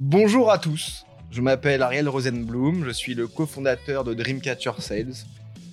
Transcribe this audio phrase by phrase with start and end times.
[0.00, 5.14] Bonjour à tous, je m'appelle Ariel Rosenblum, je suis le cofondateur de Dreamcatcher Sales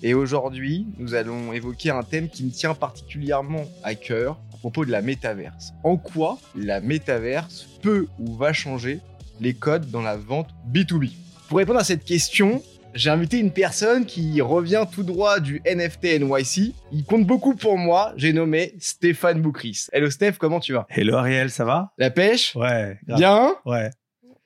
[0.04, 4.86] et aujourd'hui nous allons évoquer un thème qui me tient particulièrement à cœur à propos
[4.86, 5.73] de la métaverse.
[5.84, 8.99] En quoi la métaverse peut ou va changer
[9.39, 11.13] les codes dans la vente B2B
[11.49, 12.62] Pour répondre à cette question,
[12.94, 16.76] j'ai invité une personne qui revient tout droit du NFT NYC.
[16.91, 18.13] Il compte beaucoup pour moi.
[18.17, 19.88] J'ai nommé Stéphane Boucris.
[19.91, 20.85] Hello Steph, comment tu vas?
[20.90, 21.91] Hello Ariel, ça va?
[21.98, 22.55] La pêche?
[22.55, 22.99] Ouais.
[23.08, 23.17] grave.
[23.17, 23.55] Bien?
[23.66, 23.90] Ouais.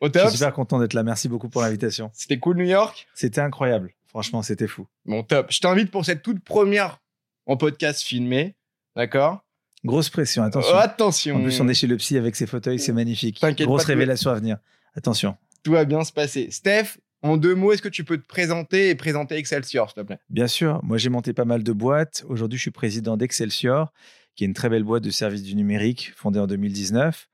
[0.02, 1.04] Au Je suis super content d'être là.
[1.04, 2.12] Merci beaucoup pour l'invitation.
[2.14, 3.94] C'était cool New York C'était incroyable.
[4.08, 4.88] Franchement, c'était fou.
[5.06, 5.48] Bon, top.
[5.50, 7.00] Je t'invite pour cette toute première
[7.46, 8.56] en podcast filmé.
[8.96, 9.44] D'accord?
[9.84, 10.72] Grosse pression, attention.
[10.74, 11.36] Oh, Attention.
[11.38, 13.40] En plus, on est chez le psy avec ses fauteuils, c'est magnifique.
[13.40, 14.58] T'inquiète Grosse pas, révélation à venir.
[14.96, 15.38] Attention.
[15.64, 16.50] Tout va bien se passer.
[16.50, 20.08] Steph, en deux mots, est-ce que tu peux te présenter et présenter Excelsior, s'il te
[20.08, 20.20] plaît?
[20.30, 22.24] Bien sûr, moi j'ai monté pas mal de boîtes.
[22.28, 23.94] Aujourd'hui, je suis président d'Excelsior,
[24.36, 27.28] qui est une très belle boîte de services du numérique fondée en 2019.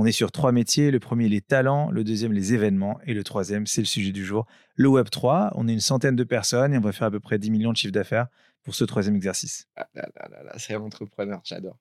[0.00, 0.92] On est sur trois métiers.
[0.92, 1.90] Le premier, les talents.
[1.90, 3.00] Le deuxième, les événements.
[3.04, 5.50] Et le troisième, c'est le sujet du jour, le Web 3.
[5.56, 7.72] On est une centaine de personnes et on va faire à peu près 10 millions
[7.72, 8.28] de chiffres d'affaires
[8.62, 9.66] pour ce troisième exercice.
[9.74, 11.76] Ah là là là c'est entrepreneur, j'adore.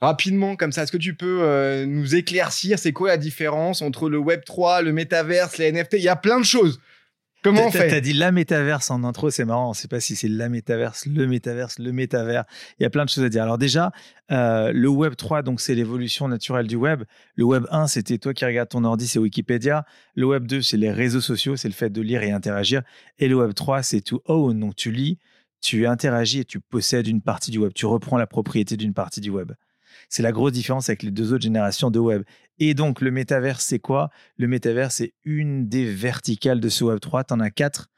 [0.00, 2.78] Rapidement, comme ça, est-ce que tu peux euh, nous éclaircir?
[2.78, 6.14] C'est quoi la différence entre le Web 3, le métaverse, les NFT Il y a
[6.14, 6.80] plein de choses.
[7.42, 9.66] Comment on T'as- T'as fait dit la métaverse en intro, c'est marrant.
[9.66, 12.44] On ne sait pas si c'est la métaverse, le métaverse, le métavers.
[12.78, 13.42] Il y a plein de choses à dire.
[13.42, 13.92] Alors déjà,
[14.30, 17.04] euh, le Web 3, donc c'est l'évolution naturelle du web.
[17.36, 19.86] Le Web 1, c'était toi qui regardes ton ordi, c'est Wikipédia.
[20.14, 22.82] Le Web 2, c'est les réseaux sociaux, c'est le fait de lire et interagir.
[23.18, 24.60] Et le Web 3, c'est to own.
[24.60, 25.18] Donc tu lis,
[25.62, 27.72] tu interagis et tu possèdes une partie du web.
[27.74, 29.52] Tu reprends la propriété d'une partie du web.
[30.08, 32.22] C'est la grosse différence avec les deux autres générations de web.
[32.58, 34.10] Et donc, le métavers, c'est quoi?
[34.36, 37.24] Le métavers, c'est une des verticales de ce Web 3.
[37.24, 37.88] Tu en as quatre.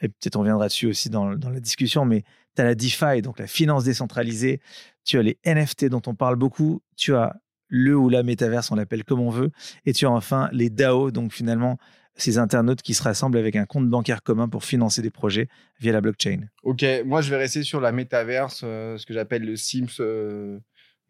[0.00, 2.24] Et peut-être on viendra dessus aussi dans, dans la discussion, mais
[2.56, 4.60] tu as la DeFi, donc la finance décentralisée.
[5.04, 6.82] Tu as les NFT dont on parle beaucoup.
[6.96, 7.36] Tu as
[7.68, 9.50] le ou la métaverse, on l'appelle comme on veut.
[9.86, 11.78] Et tu as enfin les DAO, donc finalement,
[12.16, 15.48] ces internautes qui se rassemblent avec un compte bancaire commun pour financer des projets
[15.80, 16.42] via la blockchain.
[16.62, 20.58] Ok, moi je vais rester sur la métaverse, euh, ce que j'appelle le Sims, euh,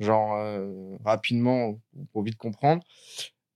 [0.03, 1.81] genre euh, rapidement
[2.13, 2.83] pour vite comprendre.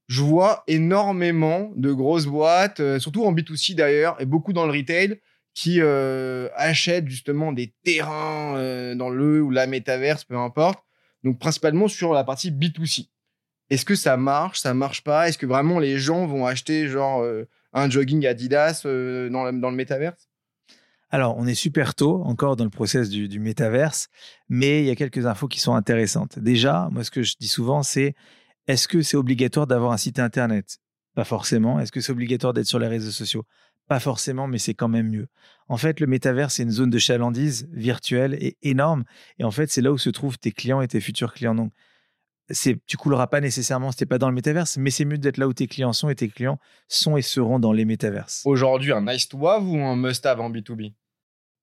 [0.07, 4.71] Je vois énormément de grosses boîtes, euh, surtout en B2C d'ailleurs, et beaucoup dans le
[4.71, 5.19] retail,
[5.53, 10.83] qui euh, achètent justement des terrains dans le ou la métaverse, peu importe.
[11.23, 13.09] Donc principalement sur la partie B2C.
[13.69, 15.27] Est-ce que ça marche, ça marche pas?
[15.27, 17.25] Est-ce que vraiment les gens vont acheter genre
[17.73, 20.29] un jogging Adidas dans, dans le métaverse?
[21.09, 24.09] Alors, on est super tôt encore dans le process du, métaverse,
[24.49, 26.37] mais il y a quelques infos qui sont intéressantes.
[26.37, 28.13] Déjà, moi, ce que je dis souvent, c'est
[28.67, 30.79] est-ce que c'est obligatoire d'avoir un site internet?
[31.15, 31.79] Pas forcément.
[31.79, 33.45] Est-ce que c'est obligatoire d'être sur les réseaux sociaux?
[33.87, 35.27] Pas forcément, mais c'est quand même mieux.
[35.69, 39.05] En fait, le métaverse, c'est une zone de chalandise virtuelle et énorme.
[39.39, 41.55] Et en fait, c'est là où se trouvent tes clients et tes futurs clients.
[42.49, 45.37] C'est, tu couleras pas nécessairement si t'es pas dans le métaverse, mais c'est mieux d'être
[45.37, 48.41] là où tes clients sont et tes clients sont et seront dans les métaverses.
[48.45, 50.93] Aujourd'hui, un nice to have ou un must have en B2B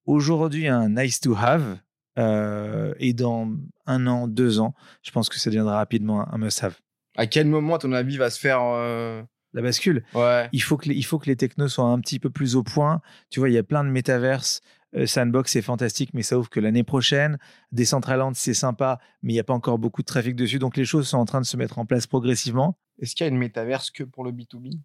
[0.06, 1.78] aujourd'hui un nice to have
[2.18, 3.50] euh, et dans
[3.86, 6.78] un an, deux ans, je pense que ça deviendra rapidement un must have.
[7.16, 9.22] À quel moment, à ton avis, va se faire euh,
[9.52, 10.04] La bascule.
[10.14, 10.48] Ouais.
[10.52, 12.62] Il faut que les, il faut que les technos soient un petit peu plus au
[12.62, 13.00] point.
[13.30, 14.60] Tu vois, il y a plein de métaverses.
[14.96, 17.38] Euh, Sandbox, c'est fantastique, mais ça ouvre que l'année prochaine.
[17.72, 20.58] Decentraland, c'est sympa, mais il n'y a pas encore beaucoup de trafic dessus.
[20.58, 22.78] Donc les choses sont en train de se mettre en place progressivement.
[23.00, 24.78] Est-ce qu'il y a une métaverse que pour le B2B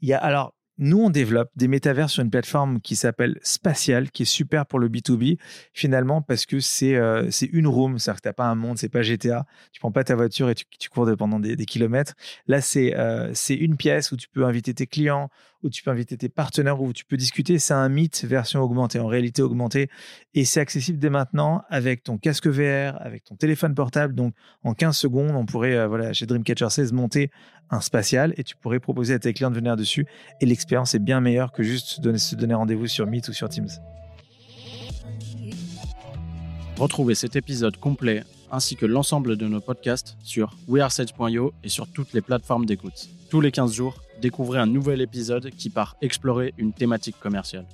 [0.00, 4.10] Il y a alors nous on développe des métavers sur une plateforme qui s'appelle Spatial,
[4.10, 5.38] qui est super pour le B2B
[5.72, 9.02] finalement parce que c'est euh, une room, c'est-à-dire que t'as pas un monde, c'est pas
[9.02, 9.46] GTA.
[9.70, 12.14] Tu prends pas ta voiture et tu, tu cours de- pendant des, des kilomètres.
[12.48, 15.30] Là c'est euh, c'est une pièce où tu peux inviter tes clients,
[15.64, 17.58] où tu peux inviter tes partenaires, où tu peux discuter.
[17.58, 19.88] C'est un mythe version augmentée, en réalité augmentée,
[20.34, 24.14] et c'est accessible dès maintenant avec ton casque VR, avec ton téléphone portable.
[24.14, 27.30] Donc en 15 secondes, on pourrait euh, voilà chez Dreamcatcher 16 monter
[27.70, 30.06] un spatial et tu pourrais proposer à tes clients de venir dessus
[30.40, 33.68] et l'expérience est bien meilleure que juste se donner rendez-vous sur Meet ou sur Teams.
[36.76, 42.12] Retrouvez cet épisode complet ainsi que l'ensemble de nos podcasts sur wearesales.io et sur toutes
[42.12, 43.08] les plateformes d'écoute.
[43.30, 47.66] Tous les 15 jours, découvrez un nouvel épisode qui part explorer une thématique commerciale.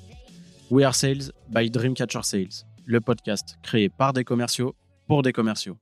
[0.70, 4.74] We Are Sales by Dreamcatcher Sales, le podcast créé par des commerciaux
[5.06, 5.76] pour des commerciaux.